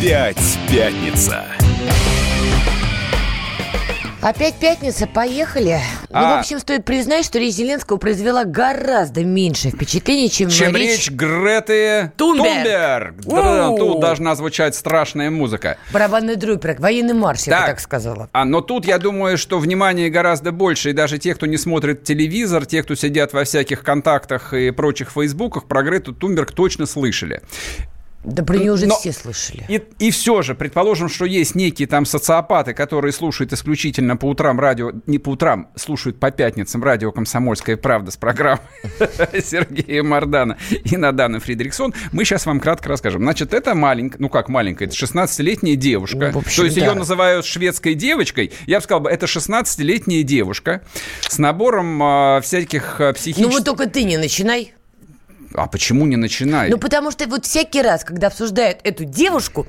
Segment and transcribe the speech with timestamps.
[0.00, 1.44] Опять пятница.
[4.22, 5.78] Опять пятница, поехали.
[6.08, 6.36] Ну, А.
[6.36, 11.10] в общем, стоит признать, что речь Зеленского произвела гораздо меньшее впечатление, чем, Чем речь речь
[11.10, 13.22] Греты Тунберг.
[13.24, 13.78] Тунберг.
[13.78, 15.76] Тут должна звучать страшная музыка.
[15.92, 17.66] барабанный дробь, военный марш, я бы Так.
[17.66, 18.30] так сказала.
[18.32, 22.04] А, но тут я думаю, что внимание гораздо больше, и даже те, кто не смотрит
[22.04, 27.42] телевизор, те, кто сидят во всяких контактах и прочих фейсбуках, про Грету Тунберг точно слышали.
[28.22, 29.64] Да про нее уже Но- все слышали.
[29.68, 34.60] И, и все же, предположим, что есть некие там социопаты, которые слушают исключительно по утрам
[34.60, 38.60] радио, не по утрам, слушают по пятницам радио «Комсомольская правда» с программой
[39.42, 41.94] Сергея Мардана и Надана Фридриксон.
[42.12, 43.22] Мы сейчас вам кратко расскажем.
[43.22, 46.30] Значит, это маленькая, ну как маленькая, это 16-летняя девушка.
[46.32, 46.86] Ну, общем, То есть да.
[46.86, 48.52] ее называют шведской девочкой.
[48.66, 50.82] Я бы сказал, это 16-летняя девушка
[51.26, 53.50] с набором а, всяких а, Ну психических...
[53.52, 54.74] вот только ты не начинай.
[55.54, 56.70] А почему не начинай?
[56.70, 59.66] Ну потому что вот всякий раз, когда обсуждают эту девушку,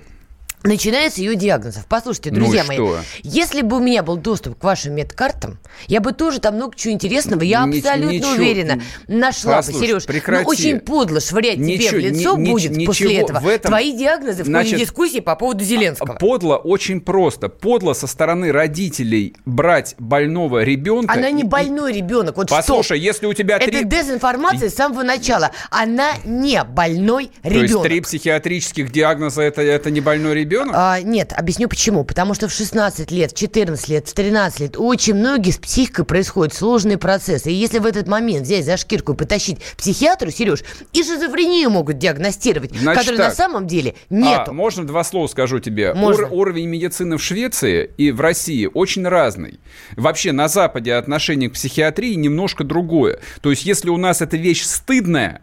[0.64, 1.86] начинается ее диагнозов.
[1.88, 3.00] Послушайте, Ну и друзья мои, что?
[3.24, 6.94] если бы у меня был доступ к вашим медкартам, я бы тоже там много чего
[6.94, 8.32] интересного, я Нич- абсолютно ничего.
[8.32, 10.06] уверена, нашла Послушай, бы, Сереж.
[10.06, 10.44] прекрати.
[10.44, 13.70] Ну, очень подло швырять Ничего- тебе в лицо ни- будет после ничего этого в этом-
[13.70, 16.14] твои диагнозы в Значит, ходе дискуссии по поводу Зеленского.
[16.16, 17.50] Подло очень просто.
[17.50, 21.14] Подло со стороны родителей брать больного ребенка.
[21.14, 22.38] Она не и- больной ребенок.
[22.38, 22.96] Вот Послушай, что?
[22.96, 23.84] если у тебя Это три...
[23.86, 25.52] дезинформация с самого начала.
[25.70, 27.84] Она не больной То есть ребенок.
[27.84, 30.51] три психиатрических диагноза это, это не больной ребенок?
[30.74, 32.04] А, нет, объясню почему.
[32.04, 35.58] Потому что в 16 лет, в 14 лет, в 13 лет у очень многих с
[35.58, 37.52] психикой происходят сложные процессы.
[37.52, 40.60] И если в этот момент взять за шкирку и потащить психиатру, Сереж,
[40.94, 43.36] и шизофрению могой диагностировать, Значит которой на так.
[43.36, 44.54] самом деле А, нету.
[44.54, 45.94] можно два слова скажу тебе?
[45.94, 46.28] Можно.
[46.28, 49.60] Ур- уровень медицины в Швеции и в России очень разный.
[49.96, 53.20] Вообще на Западе отношение к психиатрии немножко другое.
[53.42, 55.42] То есть если у нас эта вещь стыдная,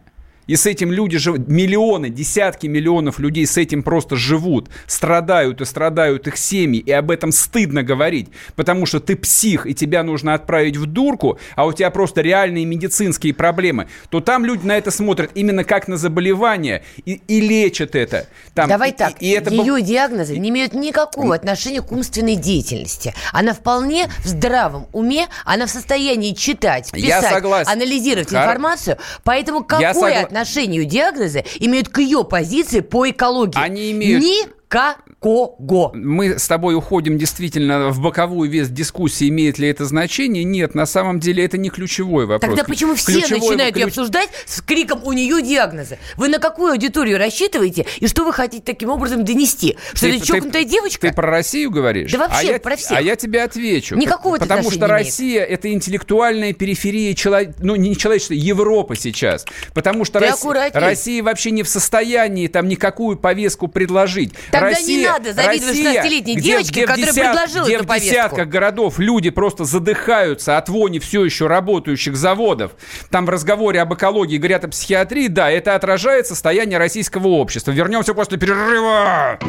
[0.49, 5.65] и с этим люди живут, миллионы, десятки миллионов людей с этим просто живут, страдают и
[5.65, 10.33] страдают их семьи, и об этом стыдно говорить, потому что ты псих, и тебя нужно
[10.33, 14.89] отправить в дурку, а у тебя просто реальные медицинские проблемы, то там люди на это
[14.89, 18.25] смотрят именно как на заболевание и, и лечат это.
[18.55, 22.35] Там, Давай и- так, и это был- ее диагнозы не имеют никакого отношения к умственной
[22.35, 23.13] деятельности.
[23.33, 28.97] Она вполне в здравом уме, она в состоянии читать, писать, анализировать информацию.
[29.23, 33.59] Поэтому какое отношение ее диагнозы имеют к ее позиции по экологии?
[33.59, 34.23] Они имеют-
[34.71, 35.91] Никакого.
[35.95, 40.43] мы с тобой уходим действительно в боковую вес дискуссии, имеет ли это значение.
[40.43, 42.49] Нет, на самом деле это не ключевой вопрос.
[42.49, 45.97] Тогда почему все Ключевой- начинают ее ключ- обсуждать с криком «у нее диагнозы»?
[46.17, 49.75] Вы на какую аудиторию рассчитываете и что вы хотите таким образом донести?
[49.93, 51.07] Что Ты- это чокнутая ты- девочка?
[51.07, 52.11] Ты про Россию говоришь?
[52.11, 52.97] Да вообще а я, про всех.
[52.97, 53.95] А я тебе отвечу.
[53.95, 54.91] Никакого Потому что не.
[54.91, 59.45] Россия это интеллектуальная периферия, чело- ну не человечества, Европы сейчас.
[59.73, 60.27] Потому что Ты
[60.73, 64.33] Россия, вообще не в состоянии там никакую повестку предложить.
[64.59, 67.75] Тогда не Россия, надо завидовать Россия, 16-летней где- девочке, где в которая десят- предложила где
[67.75, 68.09] эту в повестку.
[68.09, 72.71] десятках городов люди просто задыхаются от вони все еще работающих заводов.
[73.09, 75.27] Там в разговоре об экологии говорят о психиатрии.
[75.27, 77.71] Да, это отражает состояние российского общества.
[77.71, 79.39] Вернемся после перерыва.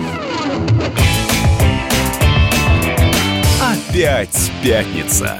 [3.60, 5.38] Опять пятница.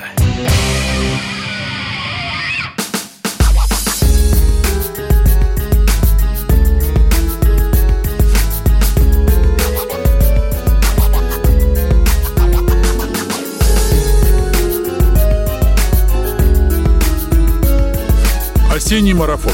[18.90, 19.52] Осенний марафон.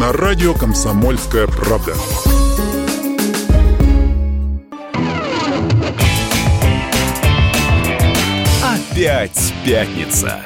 [0.00, 1.94] На радио «Комсомольская правда».
[8.60, 10.40] Опять пятница.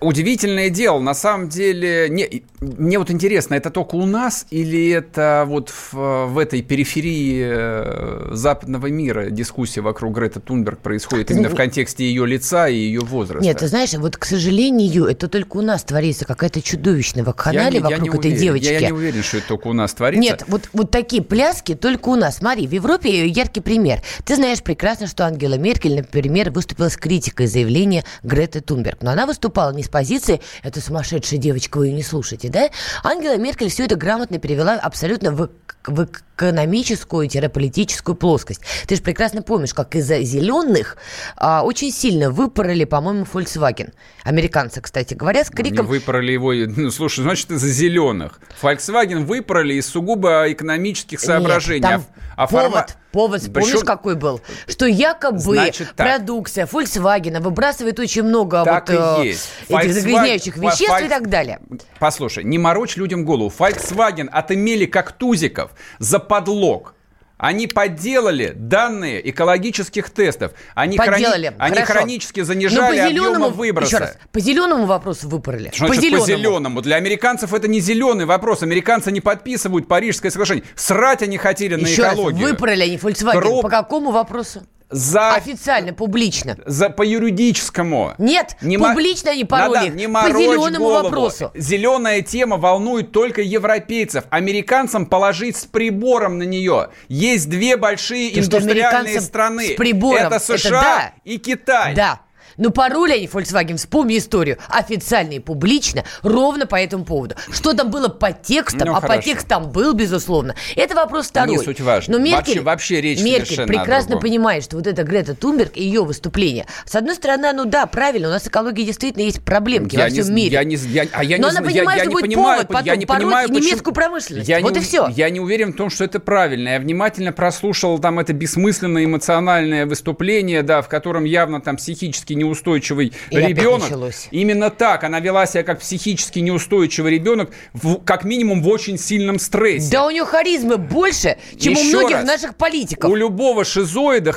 [0.00, 5.44] Удивительное дело, на самом деле, не, мне вот интересно, это только у нас или это
[5.46, 11.54] вот в, в этой периферии э, западного мира дискуссия вокруг Греты Тунберг происходит именно в
[11.54, 13.44] контексте ее лица и ее возраста?
[13.44, 17.90] Нет, ты знаешь, вот, к сожалению, это только у нас творится какая-то чудовищная вакханалия не-
[17.90, 18.40] я вокруг не этой уверен.
[18.40, 18.72] девочки.
[18.72, 20.22] Я, я не уверен, что это только у нас творится.
[20.22, 22.38] Нет, вот, вот такие пляски только у нас.
[22.38, 24.00] Смотри, в Европе яркий пример.
[24.24, 29.02] Ты знаешь прекрасно, что Ангела Меркель, например, выступила с критикой заявления Греты Тунберг.
[29.02, 32.70] Но она выступала не с позиции «это сумасшедшая девочка, вы ее не слушаете», да?
[33.02, 35.50] Ангела Меркель все это грамотно перевела абсолютно в,
[35.86, 38.60] в экономическую-политическую плоскость.
[38.86, 40.96] Ты же прекрасно помнишь, как из-за зеленых
[41.36, 43.92] а, очень сильно выпороли, по-моему, Volkswagen.
[44.24, 45.86] Американцы, кстати говоря, с криком...
[45.86, 46.52] выпороли его.
[46.52, 48.40] Ну, слушай, значит, из-за зеленых.
[48.62, 51.80] Volkswagen выпороли из сугубо экономических соображений.
[51.80, 52.04] Нет, там
[52.36, 54.40] а, а форма- повод, Повод, помнишь, какой был?
[54.68, 56.06] Что якобы Значит так.
[56.06, 59.48] продукция Volkswagen выбрасывает очень много Так вот, и э, есть.
[59.68, 61.60] этих Volkswagen- загрязняющих веществ и Volks- так далее.
[61.98, 63.52] Послушай, не морочь людям голову.
[63.56, 66.94] Volkswagen отымели как тузиков за подлог.
[67.42, 70.52] Они подделали данные экологических тестов.
[70.74, 71.54] Они, Подделали.
[71.58, 71.92] они Хорошо.
[71.94, 73.86] хронически Но занижали по объемы зеленому, выброса.
[73.96, 75.70] еще раз, по зеленому вопросу выпороли.
[75.74, 76.82] Что значит по зеленому?
[76.82, 78.62] Для американцев это не зеленый вопрос.
[78.62, 80.64] Американцы не подписывают Парижское соглашение.
[80.74, 82.46] Срать они хотели на Еще раз, экологию.
[82.46, 83.40] выпороли они Volkswagen.
[83.40, 84.62] Проб- По какому вопросу?
[84.90, 86.56] За, Официально, публично.
[86.66, 88.14] за по юридическому.
[88.18, 91.04] Нет, мо- публично они пароли Надо не По зеленому голову.
[91.04, 91.50] вопросу.
[91.54, 94.24] Зеленая тема волнует только европейцев.
[94.30, 96.88] Американцам положить с прибором на нее.
[97.08, 99.68] Есть две большие что индустриальные страны.
[99.68, 101.12] с прибором, Это это США да.
[101.24, 101.94] и Китай.
[101.94, 102.20] Да.
[102.60, 107.34] Но пароли они Volkswagen, вспомни историю, официально и публично, ровно по этому поводу.
[107.50, 109.16] Что там было по текстам, Ну, а хорошо.
[109.16, 110.54] подтекст там был, безусловно.
[110.76, 111.56] Это вопрос второй.
[111.56, 112.18] Не суть важно.
[112.18, 116.04] Но Меркель, Вообще- вообще речь Меркель прекрасно понимает, что вот это Грета Тунберг и ее
[116.04, 120.10] выступление, с одной стороны, ну да, правильно, у нас экология действительно есть проблемки Я во
[120.10, 120.52] не, всем мире.
[120.52, 122.66] я не, я, а я Но не, она я- понимает, я, что не будет понимаю,
[122.66, 124.48] повод я не потом понимаю, почему- немецкую промышленность.
[124.48, 125.08] Я Вот не, и всё.
[125.08, 126.68] Я не уверен в том, что это правильно.
[126.68, 133.12] Я внимательно прослушал там это бессмысленное эмоциональное выступление, да, в котором явно там психически неустойчивый
[133.30, 133.90] И ребенок.
[134.30, 139.38] Именно так она вела себя как психически неустойчивый ребенок, в- как минимум в очень сильном
[139.38, 139.90] стрессе.
[139.90, 142.26] Да у нее харизмы больше, чем у Еще многих раз.
[142.26, 143.10] наших политиков.
[143.10, 144.32] У любого шизоида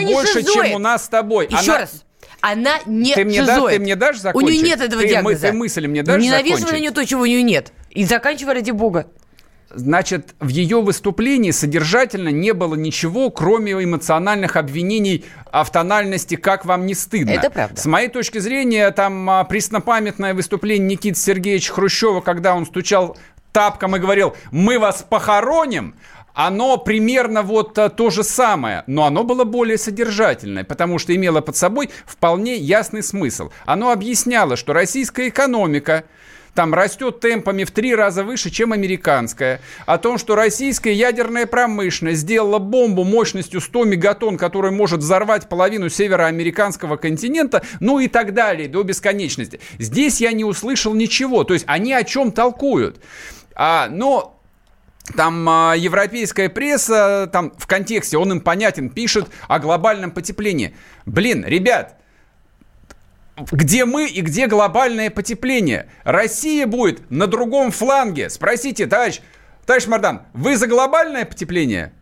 [0.00, 0.52] не больше, шизоид.
[0.66, 1.46] чем у нас с тобой.
[1.46, 2.04] Еще Она- раз.
[2.40, 3.76] Она не Ты мне да- шизоид.
[3.76, 4.50] ты мне дашь У закончить?
[4.50, 5.46] нее нет этого Ты мы- диагноза.
[5.46, 6.72] ты мысль мне дашь Не навешивай закончить?
[6.72, 7.72] на нее то, чего у нее нет.
[7.90, 9.06] И заканчивай ради бога.
[9.74, 16.86] Значит, в ее выступлении содержательно не было ничего, кроме эмоциональных обвинений о тональности «как вам
[16.86, 17.30] не стыдно?».
[17.30, 17.80] Это правда.
[17.80, 23.16] С моей точки зрения, там а, преснопамятное выступление Никиты Сергеевича Хрущева, когда он стучал
[23.52, 25.94] тапком и говорил «мы вас похороним»,
[26.34, 31.40] оно примерно вот а, то же самое, но оно было более содержательное, потому что имело
[31.40, 33.50] под собой вполне ясный смысл.
[33.66, 36.04] Оно объясняло, что российская экономика
[36.54, 39.60] там растет темпами в три раза выше, чем американская.
[39.86, 45.88] О том, что российская ядерная промышленность сделала бомбу мощностью 100 мегатонн, которая может взорвать половину
[45.88, 49.60] североамериканского континента, ну и так далее, до бесконечности.
[49.78, 51.44] Здесь я не услышал ничего.
[51.44, 53.00] То есть они о чем толкуют?
[53.54, 54.38] А, но
[55.16, 60.74] там а, европейская пресса, там в контексте, он им понятен, пишет о глобальном потеплении.
[61.06, 61.96] Блин, ребят,
[63.50, 65.88] где мы и где глобальное потепление?
[66.04, 68.30] Россия будет на другом фланге.
[68.30, 69.20] Спросите, товарищ,
[69.66, 71.92] товарищ Мардан, вы за глобальное потепление?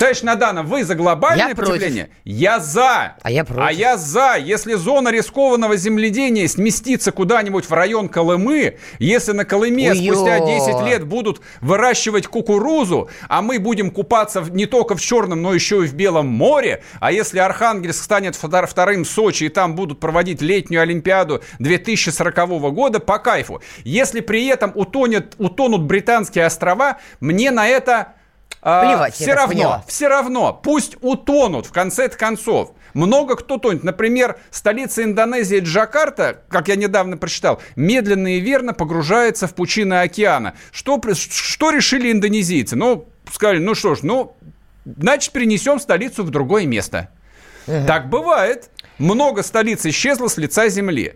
[0.00, 1.72] Товарищ Наданов, вы за глобальное Я против.
[1.74, 2.08] потепление?
[2.24, 3.16] Я за.
[3.20, 3.62] А я против.
[3.66, 4.36] А я за.
[4.38, 10.14] Если зона рискованного земледения сместится куда-нибудь в район Колымы, если на Колыме Ой-ё.
[10.14, 15.52] спустя 10 лет будут выращивать кукурузу, а мы будем купаться не только в Черном, но
[15.52, 20.00] еще и в Белом море, а если Архангельск станет втор- вторым Сочи, и там будут
[20.00, 23.60] проводить летнюю Олимпиаду 2040 года, по кайфу.
[23.84, 28.14] Если при этом утонет, утонут британские острова, мне на это...
[28.62, 29.84] а, Плевать, все равно, поняла.
[29.86, 32.72] все равно, пусть утонут в конце концов.
[32.92, 33.84] Много кто тонет.
[33.84, 40.54] Например, столица Индонезии Джакарта, как я недавно прочитал, медленно и верно погружается в пучины океана.
[40.72, 42.76] Что, что решили индонезийцы?
[42.76, 44.36] Ну, сказали, ну что ж, ну,
[44.84, 47.08] значит, перенесем столицу в другое место.
[47.66, 48.70] Так бывает.
[49.00, 51.14] Много столиц исчезло с лица земли.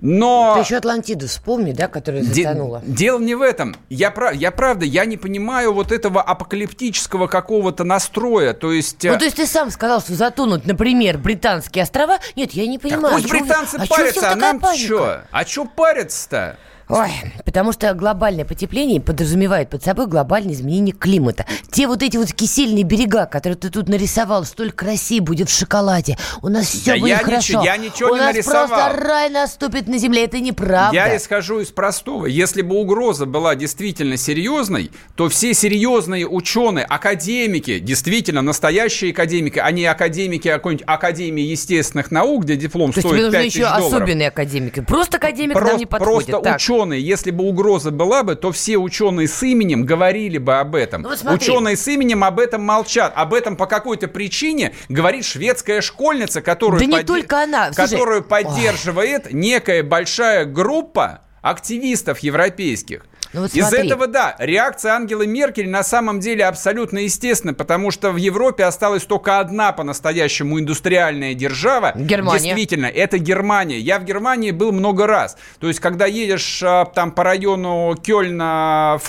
[0.00, 0.54] Но...
[0.56, 2.82] Ты еще Атлантиду вспомни, да, которая Де- затонула.
[2.86, 3.76] дело не в этом.
[3.90, 8.54] Я, я правда, я не понимаю вот этого апокалиптического какого-то настроя.
[8.54, 9.04] То есть...
[9.04, 12.18] Ну, э, то есть ты сам сказал, что затонут, например, британские острова.
[12.34, 13.16] Нет, я не так понимаю.
[13.16, 15.22] пусть а вы- британцы а всех парятся, а такая нам что?
[15.30, 16.56] А что парятся-то?
[16.92, 17.10] Ой,
[17.44, 21.46] потому что глобальное потепление подразумевает под собой глобальное изменение климата.
[21.70, 26.18] Те вот эти вот кисельные берега, которые ты тут нарисовал, столько России будет в шоколаде.
[26.42, 27.36] У нас все Да будет я хорошо.
[27.38, 28.68] ничего- я ничего У не нас нарисовал.
[28.68, 30.24] просто рай наступит на земле.
[30.24, 30.94] Это неправда.
[30.94, 32.26] Я исхожу из простого.
[32.26, 39.70] Если бы угроза была действительно серьезной, то все серьезные ученые, академики, действительно настоящие академики, а
[39.70, 43.58] не академики какой-нибудь Академии естественных наук, где диплом То есть тебе стоит нужны 5 еще
[43.60, 43.94] тысяч долларов.
[44.02, 44.80] особенные академики.
[44.80, 46.26] Просто академик нам Просто, не подходит.
[46.30, 46.56] просто Так.
[46.56, 51.02] ученые, если бы угроза была бы, то все ученые с именем говорили бы об этом.
[51.02, 51.38] Ну вот смотри.
[51.38, 53.12] ученые с именем об этом молчат.
[53.14, 57.72] Об этом по какой-то причине говорит шведская школьница, которую, Да не только она.
[57.72, 63.06] Слушай, которую поддерживает некая большая группа активистов европейских.
[63.32, 63.86] Ну вот Из смотри.
[63.86, 69.04] этого, да, реакция Ангелы Меркель на самом деле абсолютно естественна, потому что в Европе осталась
[69.04, 71.92] только одна по-настоящему индустриальная держава.
[71.94, 72.40] Германия.
[72.40, 73.78] Действительно, это Германия.
[73.78, 75.36] Я в Германии был много раз.
[75.60, 79.00] То есть, когда едешь а, там по району Кёльна,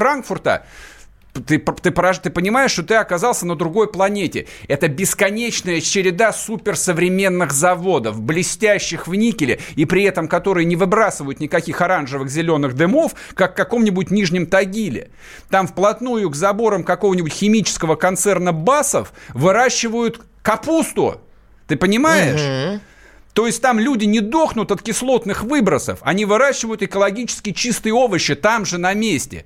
[1.34, 4.48] Ты, ты, ты понимаешь, что ты оказался на другой планете.
[4.68, 11.82] Это бесконечная череда суперсовременных заводов, блестящих в никеле, и при этом которые не выбрасывают никаких
[11.82, 15.10] оранжевых зеленых дымов, как в каком-нибудь Нижнем Тагиле.
[15.50, 21.20] Там вплотную к заборам какого-нибудь химического концерна БАСов выращивают капусту.
[21.68, 22.76] Ты понимаешь?
[22.76, 22.82] Угу.
[23.34, 28.66] То есть там люди не дохнут от кислотных выбросов, они выращивают экологически чистые овощи там
[28.66, 29.46] же на месте.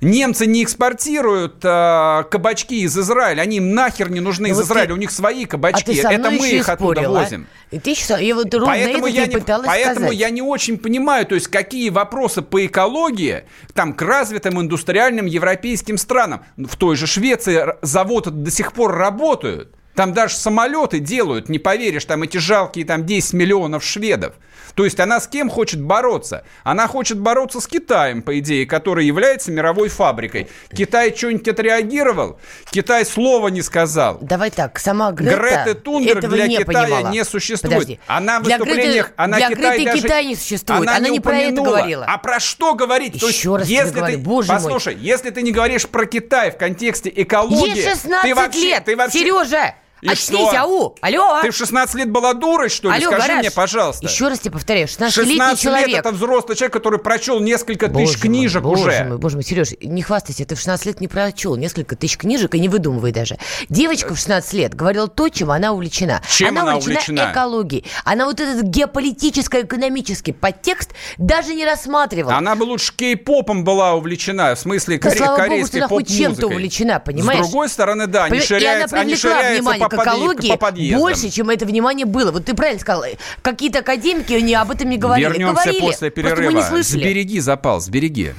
[0.00, 4.88] Немцы не экспортируют э, кабачки из Израиля, они им нахер не нужны ну, из Израиля,
[4.88, 4.92] ты...
[4.92, 7.48] у них свои кабачки, а это мы их оттуда спорила, возим.
[7.72, 10.14] И ты еще, я вот ровно поэтому это я не, поэтому сказать.
[10.14, 13.42] я не очень понимаю, то есть какие вопросы по экологии
[13.74, 16.44] там к развитым индустриальным европейским странам.
[16.56, 19.74] В той же Швеции заводы до сих пор работают.
[19.98, 24.34] Там даже самолеты делают, не поверишь, там эти жалкие там 10 миллионов шведов.
[24.76, 26.44] То есть она с кем хочет бороться?
[26.62, 30.46] Она хочет бороться с Китаем, по идее, который является мировой фабрикой.
[30.72, 32.38] Китай что-нибудь отреагировал?
[32.70, 34.18] Китай слова не сказал.
[34.20, 37.10] Давай так, сама Грета Грета Тунберг для не Китая понимала.
[37.10, 37.74] не существует.
[37.74, 38.00] Подожди.
[38.06, 39.06] Она в для выступлениях...
[39.06, 40.82] Греты, она для Китай Греты даже, Китай не существует.
[40.82, 42.04] Она, она не, не про это говорила.
[42.08, 43.16] А про что говорить?
[43.16, 45.04] Еще есть, раз если тебе говорю, ты, боже Послушай, мой.
[45.04, 47.74] если ты не говоришь про Китай в контексте экологии...
[47.74, 49.74] Ей 16 ты вообще, лет, ты вообще, Сережа!
[50.00, 50.50] И Очнись, что?
[50.60, 50.96] ау!
[51.00, 51.40] Алло!
[51.42, 52.94] Ты в 16 лет была дурой, что ли?
[52.96, 53.38] Алло, Скажи гараж.
[53.40, 54.06] мне, пожалуйста.
[54.06, 55.88] Еще раз тебе повторяю, 16-летний 16 человек.
[55.88, 58.84] лет это взрослый человек, который прочел несколько Боже тысяч книжек мой, уже.
[58.84, 62.16] Боже мой, боже мой, Сереж, не хвастайся, ты в 16 лет не прочел несколько тысяч
[62.16, 63.38] книжек и не выдумывай даже.
[63.68, 66.22] Девочка в 16 лет говорила то, чем она увлечена.
[66.28, 67.00] Чем она увлечена?
[67.22, 67.32] увлечена?
[67.32, 67.84] экологией.
[68.04, 72.36] Она вот этот геополитическо-экономический подтекст даже не рассматривала.
[72.36, 76.16] Она бы лучше кей-попом была увлечена, в смысле Да, коре- слава корейской она поп-музыкой.
[76.24, 77.40] чем-то увлечена, понимаешь?
[77.44, 81.50] С другой стороны, да, они она ширяются, они ширяются по, к экологии по больше, чем
[81.50, 82.30] это внимание было.
[82.32, 83.04] Вот ты правильно сказал.
[83.42, 85.28] Какие-то академики не об этом не говорили.
[85.28, 86.68] Вернемся говорили, после просто мы не перерыва.
[86.68, 87.00] слышали.
[87.02, 88.34] Сбереги запал, сбереги.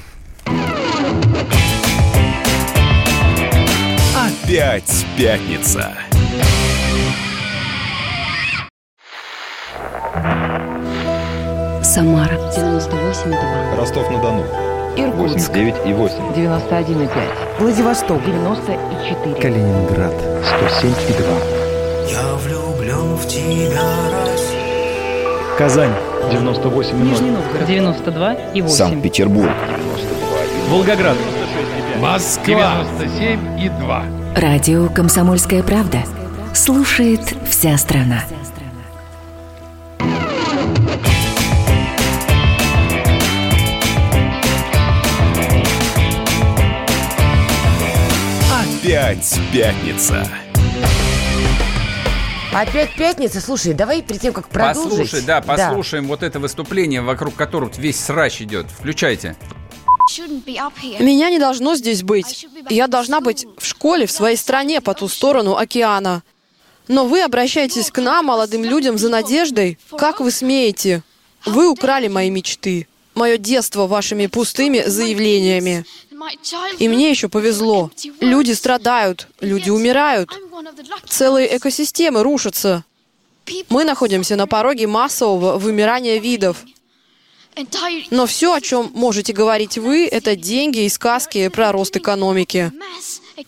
[4.15, 5.93] Опять пятница.
[11.83, 13.75] Самара 98,2.
[13.75, 14.68] Ростов-на-Дону.
[14.99, 16.15] Иркутск 89 и 8.
[16.35, 17.09] 91,5.
[17.59, 19.35] Владивосток 94.
[19.41, 20.13] Калининград
[20.43, 21.27] 107 и 2.
[22.09, 23.81] Я влюблен в тебя,
[24.25, 25.57] Россия.
[25.57, 25.93] Казань
[26.31, 28.75] 98 Нижний Новгород 92 и 8.
[28.75, 29.51] Санкт-Петербург.
[30.69, 31.17] Волгоград.
[31.99, 32.83] Москва.
[32.99, 34.03] 97 и 2.
[34.35, 35.99] Радио «Комсомольская правда».
[36.53, 38.23] Слушает вся страна.
[49.09, 50.29] Опять пятница.
[52.53, 53.41] Опять пятница.
[53.41, 54.99] Слушай, давай перед тем, как продолжить...
[54.99, 58.67] Послушай, да, послушаем вот это выступление, вокруг которого весь срач идет.
[58.69, 59.35] Включайте.
[60.99, 62.45] Меня не должно здесь быть.
[62.69, 66.21] Я должна быть в школе, в своей стране, по ту сторону океана.
[66.87, 69.79] Но вы обращаетесь к нам, молодым людям, за надеждой.
[69.97, 71.01] Как вы смеете?
[71.47, 72.87] Вы украли мои мечты,
[73.19, 75.85] мое детство вашими пустыми заявлениями.
[76.79, 77.91] И мне еще повезло.
[78.19, 80.29] Люди страдают, люди умирают.
[81.07, 82.83] Целые экосистемы рушатся.
[83.69, 86.57] Мы находимся на пороге массового вымирания видов.
[88.11, 92.71] Но все, о чем можете говорить вы, это деньги и сказки про рост экономики.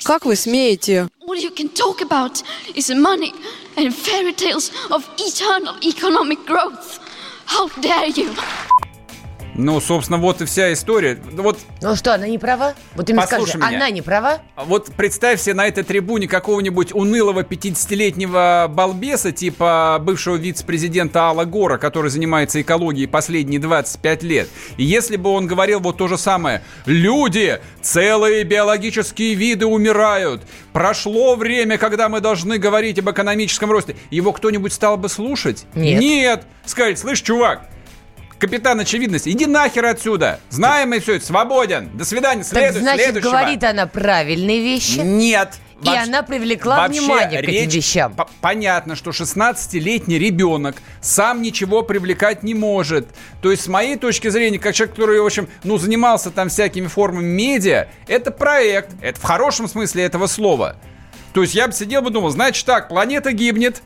[0.04, 1.08] Как вы смеете?
[9.56, 11.18] Ну, собственно, вот и вся история.
[11.34, 12.74] Вот Ну что, она не права?
[12.96, 13.68] Вот ты мне скажи, меня.
[13.68, 14.42] она не права?
[14.56, 21.78] Вот представь себе на этой трибуне какого-нибудь унылого 50-летнего балбеса, типа бывшего вице-президента Алла Гора,
[21.78, 24.48] который занимается экологией последние 25 лет.
[24.78, 31.36] И если бы он говорил вот то же самое, люди, целые биологические виды умирают, прошло
[31.36, 35.66] время, когда мы должны говорить об экономическом росте, его кто-нибудь стал бы слушать?
[35.76, 36.00] Нет.
[36.00, 36.44] Нет.
[36.66, 37.68] Сказать, слышь, чувак,
[38.42, 40.40] Капитан очевидности, иди нахер отсюда.
[40.50, 41.96] Знаем мы все это, свободен.
[41.96, 43.30] До свидания, Так следуй, значит, следующего.
[43.30, 44.98] говорит она правильные вещи.
[44.98, 45.54] Нет.
[45.84, 48.14] И она привлекла внимание к этим вещам.
[48.16, 53.08] п- понятно, что 16-летний ребенок сам ничего привлекать не может.
[53.44, 56.88] То есть, с моей точки зрения, как человек, который, в общем, ну, занимался там всякими
[56.88, 58.90] формами медиа, это проект.
[59.02, 60.78] Это в хорошем смысле этого слова.
[61.34, 63.82] То есть я бы сидел бы думал, значит так, планета гибнет,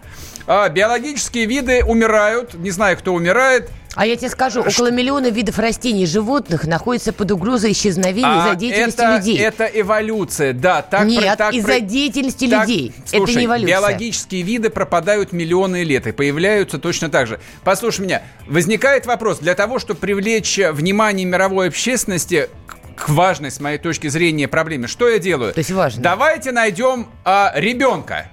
[0.47, 5.57] а, биологические виды умирают, не знаю, кто умирает, А я тебе скажу, около миллиона видов
[5.57, 9.37] растений и животных находится под угрозой исчезновения А из-за деятельности это, людей.
[9.39, 10.81] Это эволюция, да.
[10.81, 12.93] Так, Нет, про- так из-за про- деятельности так- людей.
[13.05, 13.71] Слушай, это не эволюция.
[13.75, 17.39] биологические виды пропадают миллионы лет и появляются точно так же.
[17.63, 23.59] Послушай меня, возникает вопрос, для того, чтобы привлечь внимание мировой общественности к, к важной, с
[23.61, 24.87] моей точки зрения, проблеме.
[24.87, 25.53] Что я делаю?
[25.53, 26.03] То есть важно.
[26.03, 28.29] Давайте найдем а, ребенка.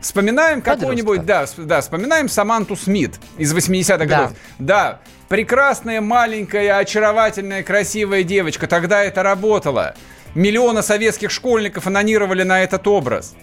[0.00, 4.04] Вспоминаем какую-нибудь, да, да, вспоминаем Саманту Смит из 80-х Да.
[4.06, 4.32] годов.
[4.58, 8.66] Да, прекрасная, маленькая, очаровательная, красивая девочка.
[8.66, 9.94] Тогда это работало.
[10.34, 13.34] Миллионы советских школьников анонировали на этот образ.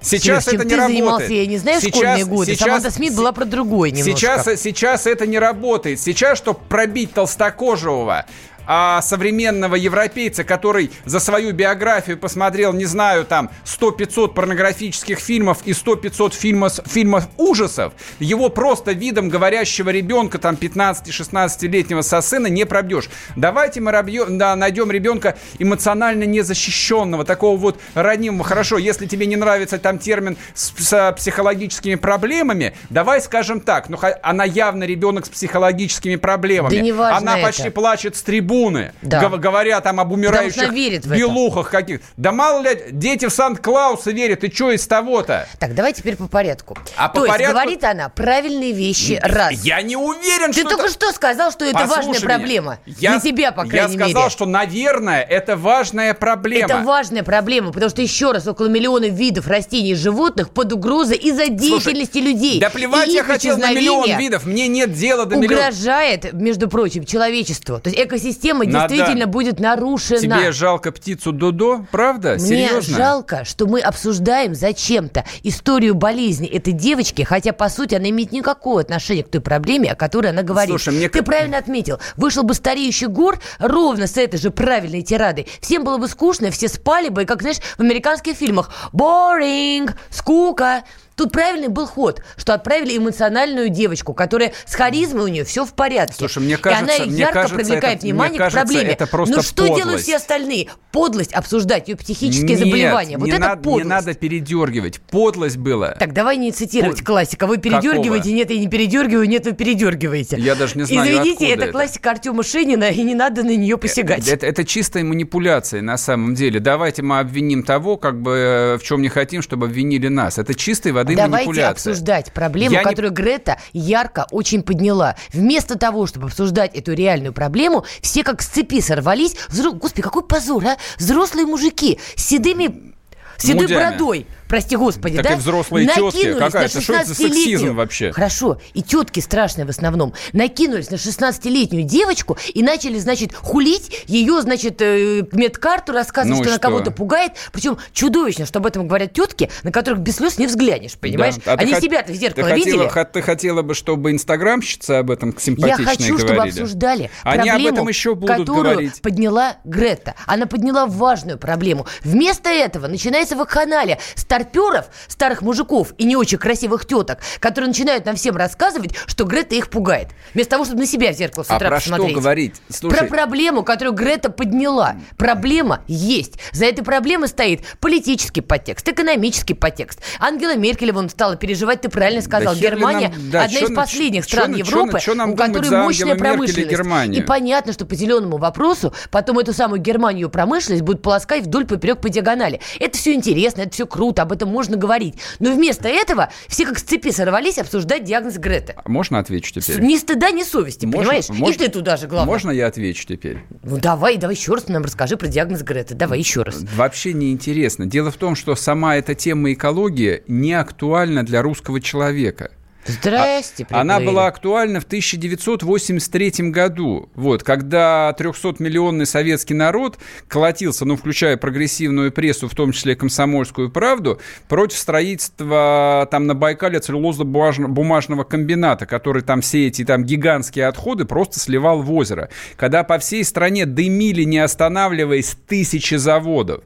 [0.00, 0.96] Сейчас Сереж, это не ты работает.
[0.98, 2.52] занимался, я не знаю, Сейчас- школьные годы.
[2.54, 4.16] сейчас- Саманта Смит была про другое немножко.
[4.16, 5.98] Сейчас, сейчас это не работает.
[6.00, 8.24] Сейчас, чтобы пробить толстокожего,
[8.70, 15.72] а современного европейца, который за свою биографию посмотрел, не знаю, там 100-500 порнографических фильмов и
[15.72, 23.08] 100-500 фильмов, фильмов ужасов, его просто видом говорящего ребенка, там 15-16-летнего со сцены не пробьешь.
[23.36, 28.44] Давайте мы робьё- да, найдем ребенка эмоционально незащищенного, такого вот ранимого.
[28.44, 33.98] Хорошо, если тебе не нравится там термин с, с психологическими проблемами, давай скажем так, ну
[34.22, 36.76] она явно ребенок с психологическими проблемами.
[36.76, 37.46] Да не важно она это.
[37.46, 38.57] почти плачет с трибуны,
[39.02, 39.20] Да.
[39.28, 40.72] гов- говоря там об умирающих
[41.06, 42.00] белухах каких.
[42.16, 45.46] Да мало ли, дети в Санта-Клауса верят, и что из того-то?
[45.58, 46.76] Так, давай теперь по порядку.
[46.96, 49.52] А То по есть порядку- говорит она правильные вещи, раз.
[49.64, 52.28] Я не уверен, Ты что только это- что сказал, что это Послушай важная меня.
[52.28, 52.78] проблема.
[52.86, 54.30] Я- Для тебя, по Я крайней сказал, мере.
[54.30, 56.64] что, наверное, это важная проблема.
[56.66, 61.16] Это важная проблема, потому что, еще раз, около миллиона видов растений и животных под угрозой
[61.16, 62.60] из-за деятельности людей.
[62.60, 65.68] Да плевать И я хотел на миллион видов, мне нет дела до миллиона.
[65.68, 67.78] Угрожает, между прочим, человечеству.
[67.80, 68.88] То есть экосистема Надо.
[68.94, 70.20] действительно будет нарушена.
[70.20, 72.36] Тебе жалко птицу Додо, правда?
[72.38, 72.96] Мне Серьезно?
[72.96, 78.80] жалко, что мы обсуждаем зачем-то историю болезни этой девочки, хотя, по сути, она имеет никакого
[78.80, 80.70] отношения к той проблеме, о которой она говорит.
[80.70, 81.98] Слушай, мне Ты правильно отметил.
[82.16, 85.46] Вышел бы стареющий гор ровно с этой же правильной тирадой.
[85.60, 88.70] Всем было бы скучно, все спали бы, и, как, знаешь, в американских фильмах.
[88.92, 90.84] Boring, скука.
[91.18, 95.74] Тут правильный был ход, что отправили эмоциональную девочку, которая с харизмой у нее все в
[95.74, 96.14] порядке.
[96.16, 98.92] Слушай, мне и кажется- она мне ярко кажется, привлекает это- внимание мне к кажется, проблеме.
[98.92, 100.04] это просто Но что делают подлость.
[100.04, 100.68] все остальные?
[100.92, 103.18] Подлость обсуждать ее психические Нет, заболевания.
[103.18, 103.84] Вот не это надо, подлость.
[103.84, 105.00] Не надо передергивать.
[105.00, 105.90] Подлость была.
[105.92, 107.46] Так, давай не цитировать Пол- классика.
[107.48, 108.34] Вы передергиваете, Какого?
[108.36, 110.36] нет, я не передергиваю, нет, вы передергиваете.
[110.38, 111.72] Я даже не знаю, Извините, это это.
[111.72, 114.28] классика Артема Шенина, и не надо на нее посягать.
[114.28, 116.60] Это, это чистая манипуляция на самом деле.
[116.60, 120.38] Давайте мы обвиним того, как бы э, в чем не хотим, чтобы обвинили нас.
[120.38, 121.70] Это чистой воды Давайте манипуляция.
[121.92, 125.16] обсуждать проблему, Я не- которую Грета ярко очень подняла.
[125.32, 129.34] Вместо того, чтобы обсуждать эту реальную проблему, все как с цепи сорвались.
[129.48, 130.76] Взро- Господи, какой позор, а?
[130.98, 132.94] Взрослые мужики с седыми...
[133.38, 135.32] седой бородой, прости господи, Так да?
[135.34, 136.00] и взрослые тетки.
[136.00, 136.80] Накинулись Какая на это?
[136.80, 138.12] Что это за 16-летнюю сексизм вообще?
[138.12, 140.14] Хорошо, и тетки страшные в основном.
[140.32, 146.44] Накинулись на 16-летнюю девочку и начали, значит, хулить ее, значит, э, медкарту, рассказывать, Ну и
[146.44, 146.68] что она что?
[146.68, 147.32] кого-то пугает.
[147.52, 151.34] Причем чудовищно, что об этом говорят тетки, на которых без слез не взглянешь, понимаешь?
[151.44, 151.52] Да.
[151.52, 152.88] А ты Они хот- себя-то в ты зеркало хотела, видели?
[152.88, 156.60] хот- Ты хотела бы, чтобы инстаграмщицы об этом Я симпатичные хочу, чтобы говорили?
[156.62, 159.02] обсуждали Они об проблему, этом еще будут которую говорить.
[159.02, 160.14] подняла Гретта.
[160.26, 161.86] Она подняла важную проблему.
[162.02, 163.98] Вместо этого начинается вакханалия
[164.42, 169.54] старперов, старых мужиков и не очень красивых теток, которые начинают нам всем рассказывать, что Гретта
[169.56, 170.08] их пугает.
[170.34, 172.16] Вместо того, чтобы на себя в зеркало с А утра про что посмотреть.
[172.16, 172.54] говорить?
[172.68, 174.96] Слушай, Про проблему, которую Грета подняла.
[175.16, 176.34] Проблема есть.
[176.52, 180.00] За этой проблемой стоит политический подтекст, экономический подтекст.
[180.20, 182.54] Ангела Меркель вон стала переживать, ты правильно сказал.
[182.54, 185.36] ли Германия нам- да, одна чё из последних чё стран чё Европы, чё нам у
[185.36, 186.70] которой мощная и промышленность.
[186.70, 187.22] Германию?
[187.22, 192.00] И понятно, что по зеленому вопросу потом эту самую Германию промышленность будет полоскать вдоль поперек
[192.00, 192.60] по диагонали.
[192.78, 195.14] Это все интересно, это все круто, об этом можно говорить.
[195.38, 198.74] Но вместо этого все как с цепи сорвались обсуждать диагноз Греты.
[198.76, 199.80] А можно отвечу теперь?
[199.80, 201.28] Ни стыда, ни совести, Можно- понимаешь?
[201.30, 202.30] можно- И ты туда же, главное.
[202.32, 203.38] Можно я отвечу теперь?
[203.62, 205.94] Ну давай, давай еще раз нам расскажи про диагноз Греты.
[205.94, 206.60] Давай еще раз.
[206.76, 207.86] Вообще не интересно.
[207.86, 212.50] Дело в том, что сама эта тема экологии не актуальна для русского человека.
[212.88, 214.14] Здрасте, А- Она приплыли.
[214.14, 222.48] была актуальна в 1983 году, вот, когда 300-миллионный советский народ колотился, ну, включая прогрессивную прессу,
[222.48, 229.66] в том числе «Комсомольскую правду», против строительства там на Байкале целлюлозно-бумажного комбината, который там все
[229.68, 232.28] эти там гигантские отходы просто сливал в озеро.
[232.56, 236.62] Когда по всей стране дымили, не останавливаясь, тысячи заводов.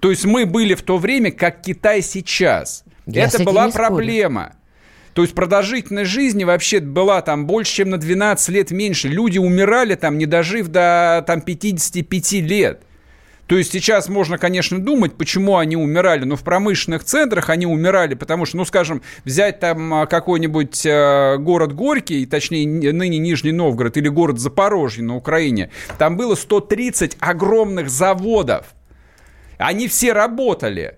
[0.00, 2.84] То есть мы были в то время, как Китай сейчас.
[3.06, 3.94] Я Это была не спорю.
[5.14, 9.08] То есть продолжительность жизни вообще была там больше, чем на 12 лет меньше.
[9.08, 12.82] Люди умирали там, не дожив до там 55 лет.
[13.46, 18.14] То есть сейчас можно, конечно, думать, почему они умирали, но в промышленных центрах они умирали,
[18.14, 23.98] потому что, ну, скажем, взять там а, какой-нибудь э, город Горький, точнее, ныне Нижний Новгород,
[23.98, 28.74] или город Запорожье на Украине, там было 130 огромных заводов.
[29.58, 30.96] Они все работали.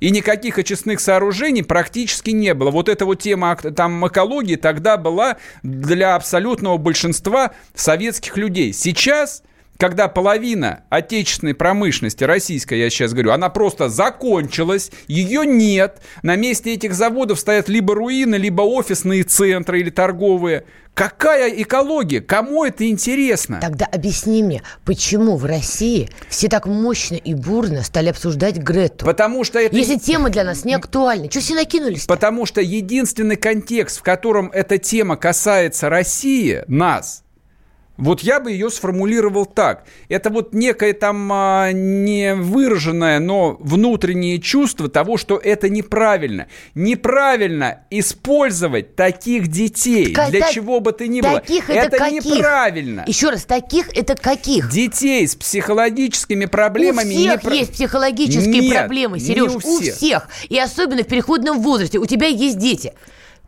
[0.00, 2.70] И никаких очистных сооружений практически не было.
[2.70, 8.72] Вот эта вот тема там экологии тогда была для абсолютного большинства советских людей.
[8.72, 9.42] Сейчас
[9.78, 16.00] когда половина отечественной промышленности, российская, я сейчас говорю, она просто закончилась, ее нет.
[16.22, 20.64] На месте этих заводов стоят либо руины, либо офисные центры или торговые.
[20.96, 22.22] Какая экология?
[22.22, 23.58] Кому это интересно?
[23.60, 29.04] Тогда объясни мне, почему в России все так мощно и бурно стали обсуждать Грету?
[29.04, 29.76] Потому что это...
[29.76, 32.04] Если тема для нас не актуальна, что все накинулись?
[32.04, 32.08] -то?
[32.08, 37.24] Потому что единственный контекст, в котором эта тема касается России, нас,
[37.96, 39.84] вот я бы ее сформулировал так.
[40.08, 46.46] Это вот некое там а, не выраженное, но внутреннее чувство того, что это неправильно.
[46.74, 50.14] Неправильно использовать таких детей.
[50.14, 51.40] Так, для так, чего бы то ни было.
[51.40, 53.04] Таких это, это неправильно.
[53.06, 54.70] Еще раз, таких это каких?
[54.70, 57.14] Детей с психологическими проблемами.
[57.14, 57.58] У всех не...
[57.58, 59.94] есть психологические Нет, проблемы, Сереж, у всех.
[59.94, 60.28] у всех.
[60.48, 61.98] И особенно в переходном возрасте.
[61.98, 62.92] У тебя есть дети.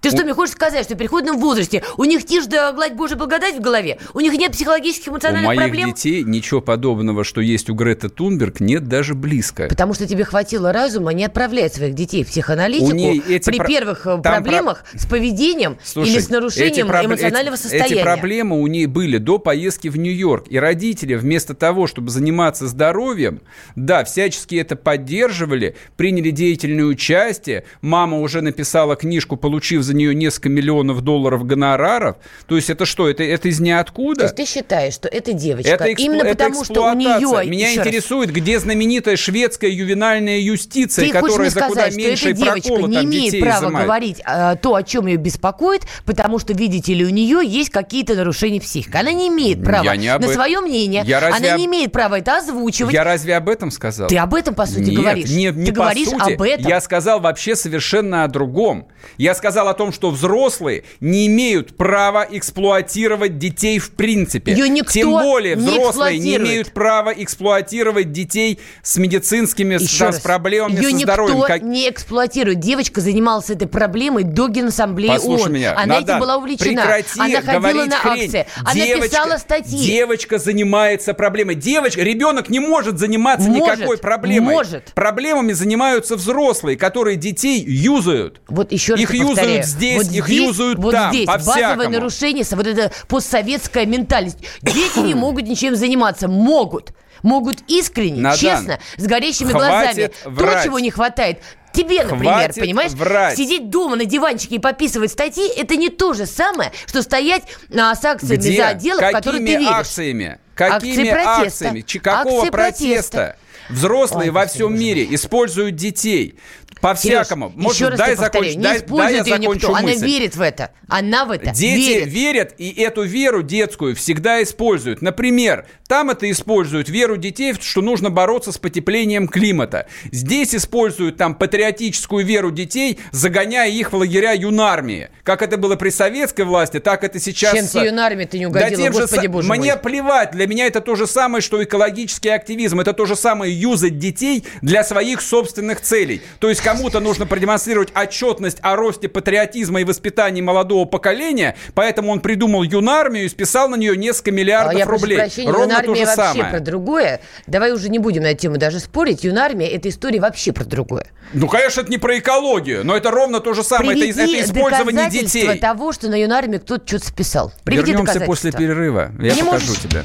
[0.00, 3.16] Ты что, мне хочешь сказать, что в переходном возрасте у них тишь да гладь Божья
[3.16, 3.98] благодать в голове?
[4.14, 5.58] У них нет психологических, эмоциональных проблем?
[5.58, 5.94] У моих проблем?
[5.94, 9.66] детей ничего подобного, что есть у Греты Тунберг, нет даже близко.
[9.68, 13.66] Потому что тебе хватило разума не отправлять своих детей в психоаналитику при про...
[13.66, 14.98] первых э, Там проблемах про...
[14.98, 17.06] с поведением Слушай, или с нарушением проб...
[17.06, 17.94] эмоционального эти, состояния.
[17.96, 20.46] Эти проблемы у ней были до поездки в Нью-Йорк.
[20.48, 23.40] И родители вместо того, чтобы заниматься здоровьем,
[23.74, 27.64] да, всячески это поддерживали, приняли деятельное участие.
[27.80, 32.16] Мама уже написала книжку, получив за нее несколько миллионов долларов гонораров.
[32.46, 33.08] То есть это что?
[33.08, 34.20] Это, это из ниоткуда?
[34.20, 36.06] То есть ты считаешь, что эта девочка, это эксплу...
[36.06, 37.48] именно это потому, что у нее...
[37.48, 38.36] Меня интересует, раз...
[38.36, 43.40] где знаменитая шведская ювенальная юстиция, ты которая за куда меньше что эта девочка не имеет
[43.40, 43.86] права изымает.
[43.86, 48.14] говорить а, то, о чем ее беспокоит, потому что, видите ли, у нее есть какие-то
[48.14, 48.96] нарушения психики.
[48.96, 50.22] Она не имеет права не об...
[50.22, 51.02] на свое мнение.
[51.06, 51.48] Я разве...
[51.48, 52.92] Она не имеет права это озвучивать.
[52.92, 54.08] Я разве об этом сказал?
[54.08, 55.30] Ты об этом, по сути, нет, говоришь.
[55.30, 56.34] Нет, не ты по говоришь сути.
[56.34, 56.66] об этом.
[56.66, 58.88] Я сказал вообще совершенно о другом.
[59.16, 64.52] Я сказал о том, что взрослые не имеют права эксплуатировать детей в принципе.
[64.52, 70.16] Ее никто Тем более не взрослые не имеют права эксплуатировать детей с медицинскими Еще с,
[70.16, 71.36] с проблемами Ее со здоровьем.
[71.36, 71.62] никто как...
[71.62, 72.60] не эксплуатирует.
[72.60, 75.52] Девочка занималась этой проблемой до Генассамблеи Послушай ООН.
[75.52, 76.82] меня, Она Надан, этим была увлечена.
[76.82, 78.24] Прекрати Она ходила на хрень.
[78.24, 78.46] акции.
[78.62, 79.78] Она девочка, писала статьи.
[79.86, 81.54] Девочка занимается проблемой.
[81.54, 84.54] Девочка, ребенок не может заниматься может, никакой проблемой.
[84.54, 84.92] Может.
[84.94, 88.40] Проблемами занимаются взрослые, которые детей юзают.
[88.48, 91.26] Вот еще раз их юзают здесь, вот их здесь, юзают вот там, здесь.
[91.26, 94.38] Базовое нарушение, вот эта постсоветская ментальность.
[94.62, 96.28] Дети не могут ничем заниматься.
[96.28, 96.92] Могут.
[97.22, 100.12] Могут искренне, Надан, честно, с горящими глазами.
[100.24, 100.62] Врать.
[100.62, 101.40] То, чего не хватает.
[101.72, 103.36] Тебе, например, Хватит понимаешь, врать.
[103.36, 107.42] сидеть дома на диванчике и подписывать статьи, это не то же самое, что стоять
[107.76, 108.56] а, с акциями Где?
[108.56, 109.68] за отделы, в которые ты веришь.
[109.68, 110.38] акциями?
[110.54, 111.40] Какими Акции протеста.
[111.42, 111.80] акциями?
[111.80, 113.16] Какого Акции протеста?
[113.16, 113.36] протеста.
[113.68, 116.36] Взрослые Ой, во всем мире используют детей.
[116.80, 117.52] По-всякому.
[117.56, 118.56] Сереж, еще раз дай закончить.
[118.56, 119.42] не Дай, дай я ее никто.
[119.42, 120.06] закончу Она мысль.
[120.06, 120.70] верит в это.
[120.88, 122.08] Она в это Дети верит.
[122.08, 125.02] верят и эту веру детскую всегда используют.
[125.02, 129.86] Например, там это используют веру детей, что нужно бороться с потеплением климата.
[130.12, 135.10] Здесь используют там патриотическую веру детей, загоняя их в лагеря юнармии.
[135.24, 137.54] Как это было при советской власти, так это сейчас...
[137.54, 139.82] Чем тебе юнармии ты не угодила, да тем господи же, боже Мне мой.
[139.82, 142.80] плевать, для меня это то же самое, что экологический активизм.
[142.80, 146.22] Это то же самое юзать детей для своих собственных целей.
[146.38, 152.20] То есть кому-то нужно продемонстрировать отчетность о росте патриотизма и воспитании молодого поколения, поэтому он
[152.20, 155.16] придумал юнармию и списал на нее несколько миллиардов А я рублей.
[155.18, 156.50] прощения, Ровно то юнармия же вообще самое.
[156.50, 157.20] про другое.
[157.46, 159.24] Давай уже не будем на эту тему даже спорить.
[159.24, 161.06] Юнармия– это история вообще про другое.
[161.32, 163.92] Ну, конечно, это не про экологию, но это ровно то же самое.
[163.92, 165.58] Это, Приведи это использование доказательства детей.
[165.60, 167.52] того, что на юнармии кто-то что-то списал.
[167.64, 169.10] Приведи Вернемся после перерыва.
[169.20, 169.82] Я Не покажу можешь?
[169.82, 170.04] тебе.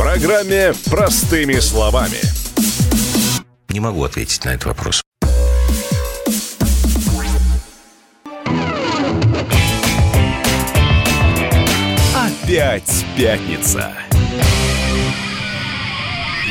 [0.00, 2.16] программе «Простыми словами».
[3.68, 5.02] Не могу ответить на этот вопрос.
[12.14, 13.92] Опять пятница.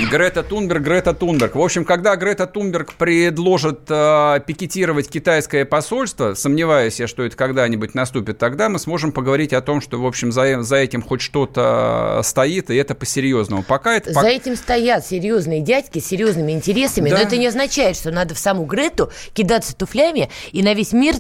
[0.06, 1.56] Грета Тунберг, Грета Тунберг.
[1.56, 7.96] В общем, когда Грета Тунберг предложит э, пикетировать китайское посольство, сомневаюсь я, что это когда-нибудь
[7.96, 12.22] наступит, тогда мы сможем поговорить о том, что, в общем, за, за этим хоть что-то
[12.24, 13.64] стоит, и это по-серьезному.
[13.64, 14.14] Пока это...
[14.14, 17.18] За этим стоят серьезные дядьки с серьезными интересами, Да.
[17.18, 21.16] но это не означает, что надо в саму Грету кидаться туфлями и на весь мир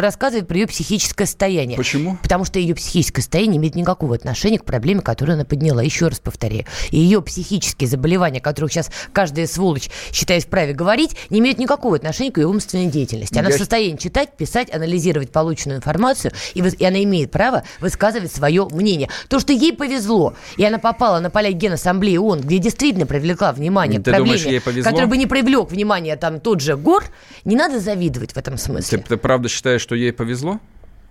[0.00, 1.76] рассказывать про ее психическое состояние.
[1.76, 2.18] Почему?
[2.22, 5.82] Потому что ее психическое состояние имеет никакого отношения к проблеме, которую она подняла.
[5.82, 6.64] Еще раз повторяю.
[6.90, 12.32] Ее психические заболевания, о которых сейчас каждая сволочь считает вправе говорить, не имеют никакого отношения
[12.32, 13.38] к ее умственной деятельности.
[13.38, 18.32] Она Я- в состоянии читать, писать, анализировать полученную информацию, и, и она имеет право высказывать
[18.32, 19.08] свое мнение.
[19.28, 24.00] То, что ей повезло, и она попала на поля Генассамблеи ООН, где действительно привлекла внимание
[24.00, 24.90] Ты к проблеме, думаешь, ей повезло?
[24.90, 27.04] который бы не привлек внимание там тот же Гор,
[27.44, 28.98] не надо завидовать в этом смысле.
[28.98, 30.60] Ты, ты правда считаешь, что ей повезло?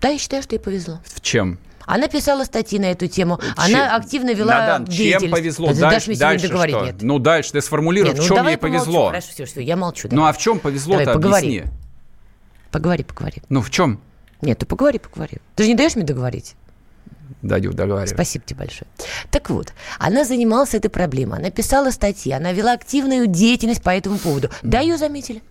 [0.02, 1.00] Да, я считаю, что ей повезло.
[1.06, 1.60] В чем?
[1.90, 3.40] Она писала статьи на эту тему.
[3.58, 5.74] Она активно вела Надан, чем повезло?
[5.74, 6.76] Да Дальше, дальше договорить?
[6.76, 6.86] что?
[6.86, 6.96] Нет.
[7.02, 8.84] Ну, дальше ты сформулируй, Нет, в ну чем давай ей помолчу.
[8.86, 9.08] повезло.
[9.08, 10.08] Хорошо, все, все, я молчу.
[10.12, 10.30] Ну, давай.
[10.30, 11.64] а в чем повезло-то, объясни.
[12.70, 13.42] Поговори, поговори.
[13.50, 14.00] Ну, в чем?
[14.42, 15.40] Нет, ты поговори, поговори.
[15.56, 16.54] Ты же не даешь мне договорить?
[17.42, 18.08] Даю, договаривай.
[18.14, 18.88] Спасибо тебе большое.
[19.32, 24.20] Так вот, она занималась этой проблемой, она писала статьи, она вела активную деятельность по этому
[24.20, 24.52] поводу.
[24.62, 25.42] Да, ее заметили.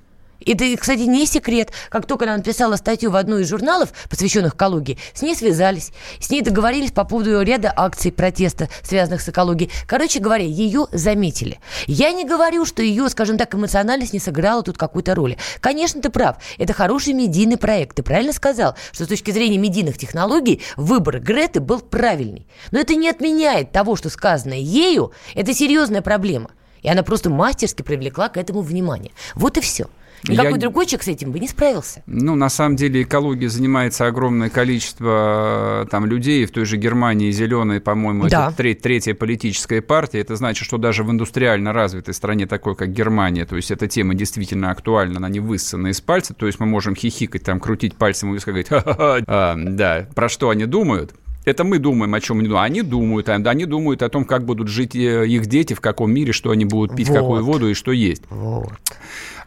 [0.45, 1.73] Это, кстати, не секрет.
[1.91, 6.31] Как только она написала статью в одну из журналов, посвященных экологии, с ней связались, с
[6.31, 9.71] ней договорились по поводу ряда акций протеста, связанных с экологией.
[9.87, 11.59] Короче говоря, ее заметили.
[11.87, 15.39] Я не говорю, что ее, скажем так, эмоциональность не сыграла тут какой-то роли.
[15.61, 16.37] Конечно, ты прав.
[16.57, 17.97] Это хороший медийный проект.
[17.97, 22.47] Ты правильно сказал, что с точки зрения медийных технологий выбор Греты был правильный.
[22.71, 26.51] Но это не отменяет того, что сказанное ею, это серьезная проблема.
[26.83, 29.13] И она просто мастерски привлекла к этому внимание.
[29.35, 29.89] Вот и все.
[30.27, 32.03] Никакой Я- другой человек с этим бы не справился.
[32.07, 36.45] Ну, на самом деле, экологией занимается огромное количество э, там людей.
[36.47, 38.49] В той же Германии зеленые, по-моему, Да.
[38.49, 40.21] это треть- третья политическая партия.
[40.21, 44.15] Это значит, что даже в индустриально развитой стране, такой как Германия, то есть эта тема
[44.15, 46.35] действительно актуальна, она не высосана из пальца.
[46.35, 49.19] То есть мы можем хихикать, там, крутить пальцем и виска, говорить, ха-ха-ха.
[49.27, 51.15] А, да, про что они думают?
[51.45, 52.67] Это мы думаем, о чем они думают.
[52.67, 56.13] Они думают, а они думают о том, как будут жить э, их дети, в каком
[56.13, 57.15] мире, что они будут пить, Вот.
[57.19, 58.23] какую воду и что есть.
[58.29, 58.73] Вот.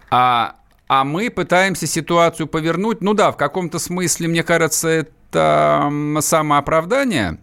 [0.10, 0.56] А,
[0.92, 3.00] а мы пытаемся ситуацию повернуть.
[3.00, 7.38] Ну да, в каком-то смысле, мне кажется, это самооправдание.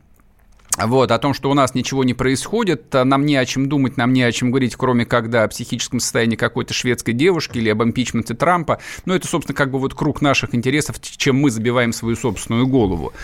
[0.77, 3.97] Вот, о том, что у нас ничего не происходит, а нам не о чем думать,
[3.97, 7.83] нам не о чем говорить, кроме когда о психическом состоянии какой-то шведской девушки или об
[7.83, 8.81] импичменте Трампа.
[9.07, 13.15] Ну, это, собственно, как бы вот круг наших интересов, чем мы забиваем свою собственную голову.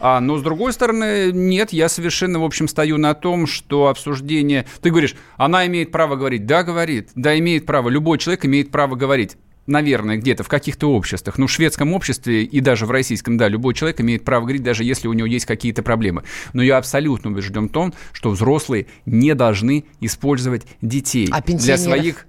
[0.00, 4.66] А, но, с другой стороны, нет, я совершенно, в общем, стою на том, что обсуждение...
[4.82, 6.46] Ты говоришь, она имеет право говорить.
[6.46, 7.10] Да, говорит.
[7.14, 7.88] Да, имеет право.
[7.88, 9.36] Любой человек имеет право говорить
[9.68, 13.74] наверное, где-то в каких-то обществах, ну, в шведском обществе и даже в российском, да, любой
[13.74, 16.24] человек имеет право говорить, даже если у него есть какие-то проблемы.
[16.52, 22.26] Но я абсолютно убежден в том, что взрослые не должны использовать детей А для своих...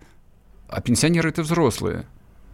[0.68, 2.06] А пенсионеры это взрослые.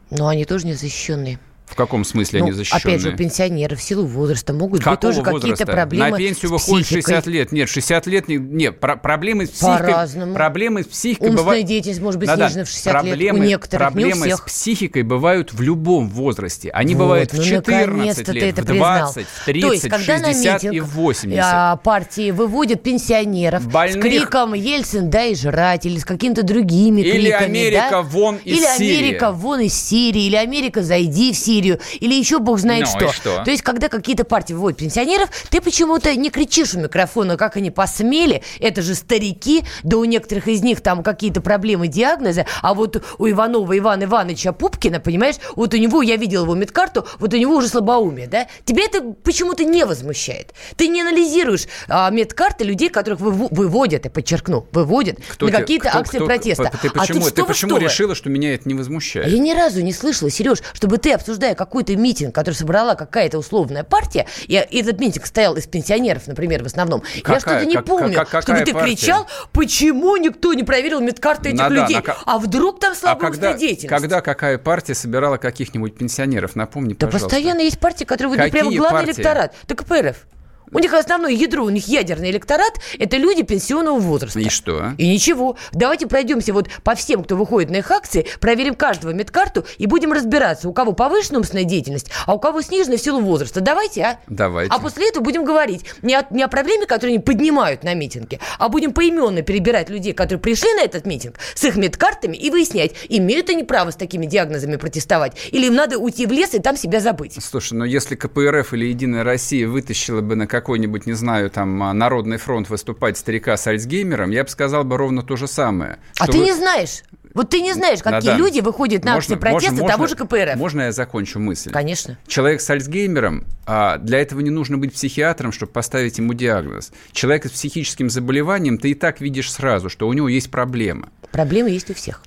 [0.10, 1.40] Но они тоже не защищенные.
[1.66, 2.96] В каком смысле Ну, они защищенные?
[2.96, 6.86] опять же, пенсионеры в силу возраста могут Какого быть тоже какие-то проблемы На пенсию выходит
[6.86, 7.14] психикой.
[7.16, 7.52] 60 лет.
[7.52, 8.28] Нет, 60 лет...
[8.28, 9.78] Не, нет, про- проблемы с психикой...
[9.80, 10.34] По-разному.
[10.36, 11.66] Проблемы с психикой Умственная бывают...
[11.68, 12.96] деятельность может быть Да-да, снижена в 60 лет.
[13.04, 14.46] У проблемы, некоторых, не у проблемы с всех.
[14.46, 16.70] психикой бывают в любом возрасте.
[16.70, 19.14] Они Вот, бывают в ну, 14 наконец-то ты лет, это в признал.
[19.14, 21.40] 20, в 30, То есть, когда в на 60 и митинг, в 80.
[21.44, 23.98] а, партии выводят пенсионеров Больных.
[23.98, 27.46] с криком «Ельцин, дай жрать» или с какими-то другими Или криками.
[27.46, 28.02] «Америка, да?
[28.04, 28.98] вон из Или Сирии».
[29.06, 33.14] «Америка, вон из Сирии», или «Америка, зайди в Сирию», или еще бог знает Ну, что.
[33.14, 33.44] что?
[33.44, 37.72] То есть, когда какие-то партии выводят пенсионеров, ты почему-то не кричишь у микрофона, как они
[37.72, 43.04] посмели, это же старики, да у некоторых из них там какие-то проблемы, диагнозы, а вот
[43.18, 47.38] у Иванова Ивана Ивановича Пупкина, понимаешь, вот у него, я видел его медкарту, вот у
[47.38, 48.48] него уже слабоумие, да?
[48.66, 50.54] Тебя это почему-то не возмущает.
[50.76, 55.90] Ты не анализируешь а, медкарты людей, которых выво- выводят, я подчеркну, выводят Кто на какие-то
[55.90, 56.72] кто- акции кто- протеста.
[56.82, 57.80] Ты а почему, тут ты вы, почему вы?
[57.82, 59.28] решила, что меня это не возмущает?
[59.28, 61.12] А Я ни разу не слышала, Сереж, чтобы ты,
[61.46, 66.64] обсуждая какой-то митинг, который собрала какая-то условная партия, и этот митинг стоял из пенсионеров, например,
[66.64, 67.40] в основном, я Какая?
[67.40, 68.96] что-то не Как- помню, как- какая чтобы ты партия?
[68.96, 72.96] кричал, почему никто не проверил медкарты этих Надан, людей, а ка- а вдруг там А
[72.96, 73.90] слабая когда, деятельность.
[73.90, 76.56] когда какая партия собирала каких-нибудь пенсионеров?
[76.56, 77.30] Напомни, Да пожалуйста.
[77.30, 79.12] постоянно есть партии, которые выдают прямо главный партии?
[79.22, 79.54] электорат.
[79.68, 80.26] Так КПРФ.
[80.72, 84.40] У них основное ядро, у них ядерный электорат– это люди пенсионного возраста.
[84.40, 84.94] И что?
[84.98, 85.58] И ничего.
[85.72, 90.12] Давайте пройдемся вот по всем, кто выходит на их акции, проверим каждого медкарту и будем
[90.12, 93.62] разбираться, у кого повышенная умственная деятельность, а у кого сниженная в силу возраста.
[93.62, 94.20] Давайте, а?
[94.28, 94.74] Давайте.
[94.74, 98.40] А после этого будем говорить не о, не о проблеме, которую они поднимают на митинге,
[98.58, 102.94] а будем поименно перебирать людей, которые пришли на этот митинг, с их медкартами и выяснять,
[103.10, 106.76] имеют они право с такими диагнозами протестовать, или им надо уйти в лес и там
[106.76, 107.38] себя забыть.
[107.42, 111.94] Слушай, ну если КПРФ или Единая Россия вытащила бы на какой-нибудь, не знаю, там, а,
[111.94, 116.00] Народный фронт выступать старика с Альцгеймером, я бы сказал бы ровно то же самое.
[116.20, 117.04] А ты не знаешь.
[117.36, 120.16] Вот ты не знаешь, какие Надан, люди выходят на акции можно- протеста можно- того же
[120.16, 120.56] КПРФ.
[120.56, 121.70] Можно я закончу мысль?
[121.70, 122.18] Конечно.
[122.28, 126.92] Человек с Альцгеймером, а, для этого не нужно быть психиатром, чтобы поставить ему диагноз.
[127.12, 131.10] Человек с психическим заболеванием, ты и так видишь сразу, что у него есть проблема.
[131.32, 132.24] Проблемы есть у всех.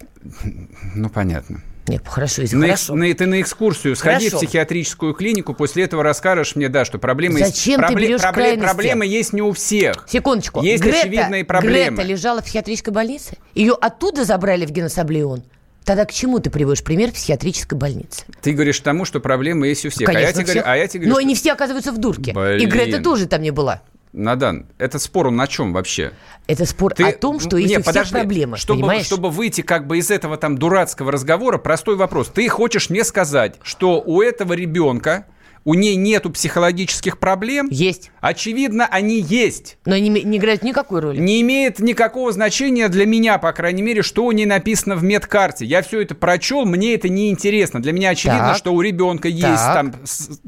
[0.94, 1.62] Ну, понятно.
[1.88, 2.94] Нет, хорошо, если На хорошо.
[2.94, 4.37] на- ты на экскурсию сходи Хорошо.
[4.37, 7.92] в психиатрическую клинику, после этого расскажешь мне, да, что проблемы Зачем есть.
[7.94, 8.64] ты берешь крайности?
[8.64, 10.07] проблемы есть не у всех.
[10.09, 10.62] Секундочку.
[10.62, 11.96] Есть Грета, очевидные проблемы.
[11.96, 13.37] Грета лежала в психиатрической больнице?
[13.55, 15.42] Ее оттуда забрали в геносаблеон?
[15.85, 18.24] Тогда к чему ты приводишь пример психиатрической больницы?
[18.42, 20.07] Ты говоришь тому, что проблемы есть у всех.
[20.09, 20.70] а я Конечно, тебе говорю, всех.
[20.72, 22.31] а я тебе говорю, Но что- не все оказываются в дурке.
[22.33, 22.68] И Блин.
[22.68, 23.81] Грета тоже там не была.
[24.12, 26.12] Надан, это спор он на чем вообще?
[26.47, 28.12] Это спор о том, что есть Не, у всех подожди.
[28.14, 29.05] проблемы, Чтобы, понимаешь?
[29.07, 32.29] чтобы выйти как бы из этого там дурацкого разговора, простой вопрос.
[32.29, 35.27] Ты хочешь мне сказать, что у этого ребенка,
[35.64, 37.68] у ней нету психологических проблем?
[37.71, 38.11] Есть.
[38.21, 39.79] Очевидно, они есть.
[39.85, 41.18] Но они не играют никакой роли.
[41.21, 45.64] Не имеет никакого значения для меня, по крайней мере, что у ней написано в медкарте.
[45.64, 47.81] Я все это прочел, мне это не интересно.
[47.81, 48.57] Для меня очевидно, Так.
[48.57, 49.75] что у ребенка есть Так.
[49.75, 49.94] там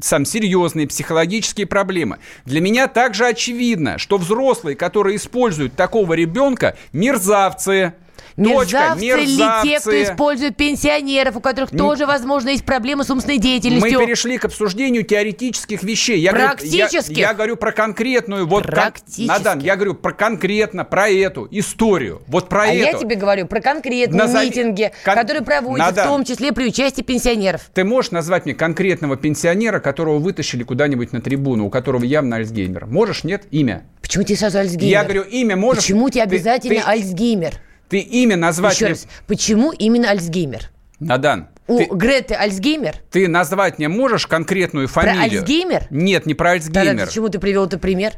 [0.01, 2.17] сам серьезные психологические проблемы.
[2.45, 7.93] Для меня также очевидно, что взрослые, которые используют такого ребенка, мерзавцы.
[8.35, 10.03] Точка, Мерзавцы ли те, кто мерзавцы.
[10.03, 13.99] использует пенсионеров, у которых тоже, возможно, есть проблемы с умственной Мы деятельностью?
[13.99, 16.19] перешли к обсуждению теоретических вещей.
[16.19, 17.17] Я говорю- Практических?
[17.17, 19.27] я, я говорю про конкретную, вот кон- Практических.
[19.27, 22.21] Надан, я говорю про конкретно, про эту историю.
[22.27, 22.77] Вот про а эту.
[22.77, 26.05] я тебе говорю про конкретные Назови- митинги, кон- которые проводятся, Надан.
[26.05, 27.69] в том числе при участии пенсионеров.
[27.73, 32.85] Ты можешь назвать мне конкретного пенсионера, которого вытащили куда-нибудь на трибуну, у которого явно Альцгеймер?
[32.85, 33.43] Можешь, нет?
[33.51, 33.83] Имя.
[34.01, 34.87] Почему тебе сразу Альцгеймер?
[34.87, 35.83] Я говорю, имя можешь?
[35.83, 37.53] Почему тебе Ты- обязательно ты- Альцгеймер?
[37.91, 38.93] Ты имя назвать Еще мне...
[38.93, 40.69] раз, почему именно Альцгеймер?
[40.99, 42.95] Надан, У ты, Греты Альцгеймер?
[43.11, 45.41] ты назвать мне можешь конкретную фамилию?
[45.41, 45.87] Альцгеймер?
[45.91, 47.05] Нет, не про Тогда Альцгеймер.
[47.07, 48.13] почему ты привел этот пример?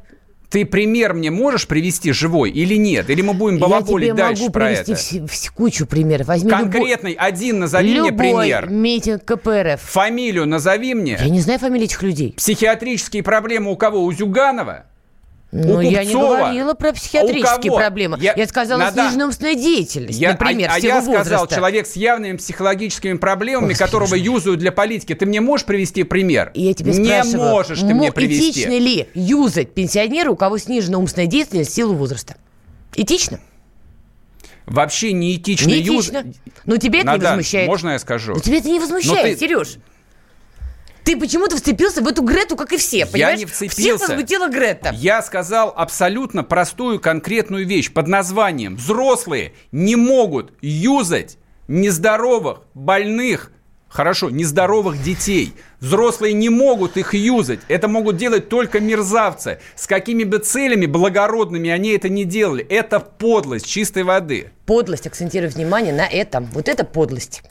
[0.51, 3.09] Ты пример мне можешь привести живой или нет?
[3.09, 5.01] Или мы будем Я балаболить тебе дальше могу про привести это?
[5.01, 6.27] вс- вс- кучу примеров.
[6.27, 8.69] Возьми любой- Конкретный один назови мне любой пример.
[8.69, 9.81] митинг КПРФ.
[9.81, 11.17] Фамилию назови мне.
[11.19, 12.33] Я не знаю фамилии этих людей.
[12.37, 14.03] Психиатрические проблемы у кого?
[14.03, 14.85] У Зюганова?
[15.55, 18.17] Но у я не говорила про А психиатрические проблемы.
[18.19, 21.55] Я- Я, сказала Надо- сниженная умственная деятельность, Я- например, а, а я сказал, возраста.
[21.55, 25.13] человек с явными психологическими проблемами, которого юзают для политики.
[25.13, 26.51] Ты мне можешь привести пример?
[26.55, 28.49] Я тебе не спрашиваю, можешь ты мо- мне привести.
[28.63, 32.35] этично ли юзать пенсионера, у кого снижена умственная деятельность в силу возраста?
[32.95, 33.39] Этично?
[34.65, 35.67] Вообще неэтично.
[35.67, 36.11] Не юз-.
[36.65, 37.67] Но тебе это не Надан, возмущает.
[37.67, 38.33] можно я скажу?
[38.33, 39.75] Но тебя это не возмущает, ты- Сереж.
[41.03, 43.39] Ты почему-то вцепился в эту Грету, как и все, понимаешь?
[43.39, 44.07] не Всех вцепился.
[44.07, 44.91] возмутила Грета.
[44.93, 51.37] Я сказал абсолютно простую конкретную вещь под названием «Взрослые не могут юзать
[51.67, 53.51] нездоровых, больных,
[53.89, 55.53] хорошо, нездоровых детей.
[55.79, 57.59] Взрослые не могут их юзать.
[57.67, 59.59] Это могут делать только мерзавцы.
[59.75, 62.65] С какими бы целями благородными они это не делали.
[62.65, 64.51] Это подлость чистой воды.
[64.65, 66.45] Подлость, акцентирую внимание на этом.
[66.53, 67.43] Вот это подлость.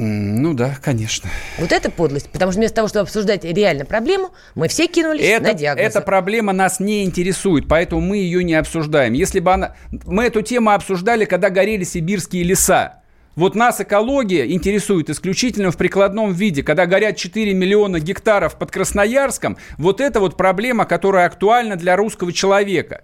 [0.00, 1.28] Ну да, конечно.
[1.58, 2.30] Вот это подлость.
[2.30, 5.88] Потому что вместо того, чтобы обсуждать реально проблему, мы все кинулись Это, на диагнозы.
[5.88, 9.12] эта проблема нас не интересует, поэтому мы ее не обсуждаем.
[9.14, 9.74] Если бы она...
[9.90, 13.02] Мы эту тему обсуждали, когда горели сибирские леса.
[13.34, 16.62] Вот нас экология интересует исключительно в прикладном виде.
[16.62, 22.32] Когда горят 4 миллиона гектаров под Красноярском, вот это вот проблема, которая актуальна для русского
[22.32, 23.02] человека.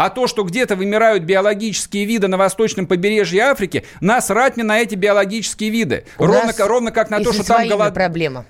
[0.00, 4.94] А то, что где-то вымирают биологические виды на восточном побережье Африки, насрать мне на эти
[4.94, 6.06] биологические виды.
[6.16, 7.92] У ровно, ровно как на то, что там голод...
[7.92, 8.46] проблема.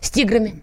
[0.00, 0.62] С тиграми.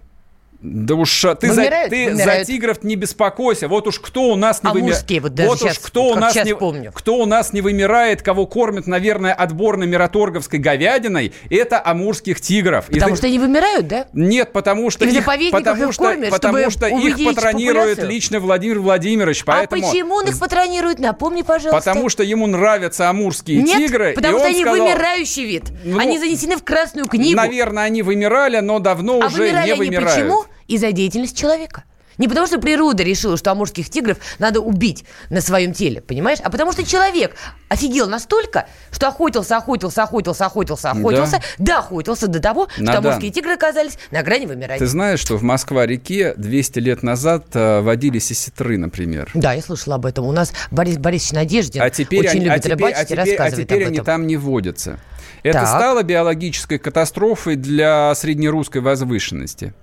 [0.61, 1.89] Да уж а, ты, за, Вымирают?
[1.89, 2.47] ты за Вымирают.
[2.47, 3.69] тигров не беспокойся.
[3.69, 4.93] Вот уж кто у нас не вымирает.
[4.95, 6.91] Амурские, вот даже уж кто у нас не помню.
[6.93, 12.87] кто у нас не вымирает, кого кормят, наверное, отборной мираторговской говядиной, это амурских тигров.
[12.87, 14.07] Потому Из- что они вымирают, да?
[14.11, 18.09] Нет, потому что И в их, потому их что, кормят, потому что их патронирует популяцию.
[18.09, 19.81] лично Владимир Владимирович, поэтому.
[19.81, 20.99] А почему он их патронирует?
[20.99, 21.77] Напомни, пожалуйста.
[21.91, 24.11] Потому что ему нравятся амурские Нет, тигры.
[24.13, 25.63] потому и что он они сказал, вымирающий вид.
[25.85, 27.37] Ну, они занесены в Красную книгу.
[27.37, 30.11] Наверное, они вымирали, но давно а уже не вымирают.
[30.15, 30.48] почему?
[30.69, 31.83] Из-за деятельности человека.
[32.19, 36.39] Не потому, что природа решила, что амурских тигров надо убить на своем теле, понимаешь?
[36.43, 37.33] А потому что человек
[37.69, 43.07] офигел настолько, что охотился, охотился, охотился, охотился, охотился, да, охотился до того, что Надан.
[43.07, 44.79] амурские тигры оказались на грани вымирания.
[44.79, 49.31] Ты знаешь, что в Москва-реке 200 лет назад э, водились осетры, например?
[49.33, 50.25] Да, я слышала об этом.
[50.25, 53.05] У нас Борис Борисович Надеждин А теперь, очень они, а любит теперь, рыбачить а и
[53.05, 54.99] теперь, а рассказывает теперь об они там не водятся.
[55.43, 55.67] Это Так.
[55.67, 59.73] стало биологической катастрофой для среднерусской возвышенности?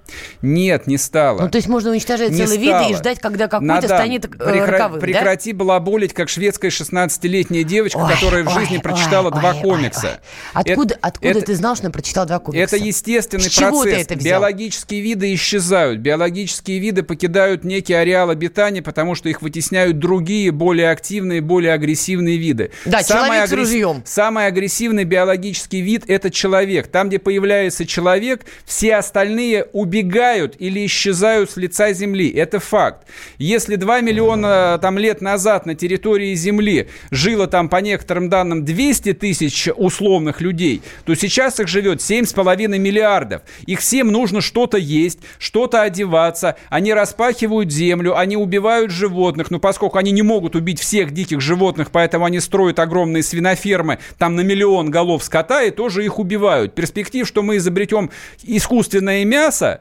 [0.42, 1.40] Нет, не стало.
[1.42, 2.96] Ну, то есть можно уничтожать Не целый вид и стало.
[2.96, 5.00] ждать, когда какой-то Надо станет прекра- роковым, да?
[5.00, 9.50] Прекрати балаболить, как шведская 16-летняя девочка, Ой, которая в ой, жизни ой, прочитала ой, два
[9.52, 10.20] ой, комикса.
[10.54, 10.62] ой.
[10.62, 12.76] Откуда, Это- откуда это- ты знал, что она прочитала два комикса?
[12.76, 14.40] Это естественный С чего ты это взял?
[14.40, 16.00] Биологические виды исчезают.
[16.00, 22.36] Биологические виды покидают некий ареал обитания, потому что их вытесняют другие, более активные, более агрессивные
[22.36, 22.70] виды.
[22.84, 24.02] Да, человек с агресс- ружьем.
[24.06, 26.88] Самый агрессивный биологический вид– это человек.
[26.88, 32.30] Там, где появляется человек, все остальные убегают или исчезают с лица Земли.
[32.30, 33.06] Это факт.
[33.38, 39.14] Если 2 миллиона там, лет назад на территории Земли жило там, по некоторым данным, 200
[39.14, 43.42] тысяч условных людей, то сейчас их живет 7,5 миллиардов.
[43.66, 46.56] Их всем нужно что-то есть, что-то одеваться.
[46.68, 49.50] Они распахивают землю, они убивают животных.
[49.50, 54.36] Но поскольку они не могут убить всех диких животных, поэтому они строят огромные свинофермы там
[54.36, 56.74] на миллион голов скота и тоже их убивают.
[56.74, 58.10] Перспектив, что мы изобретем
[58.42, 59.80] искусственное мясо,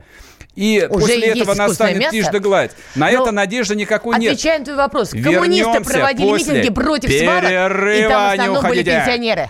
[0.55, 2.11] и Уже после этого настанет мясо.
[2.11, 2.71] тишь да гладь.
[2.95, 4.33] На Но это надежды никакой нет.
[4.33, 8.83] Отвечая на твой вопрос, коммунисты проводили митинги против свалок, и перерыва, там в основном были
[8.83, 9.49] пенсионеры.